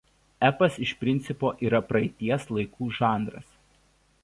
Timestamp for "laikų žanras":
2.57-3.55